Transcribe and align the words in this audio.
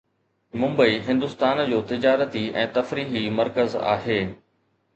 ممبئي 0.61 0.95
هندستان 1.09 1.61
جو 1.73 1.81
تجارتي 1.93 2.43
۽ 2.63 2.65
تفريحي 2.81 3.25
مرڪز 3.37 3.79
آهي 3.95 4.21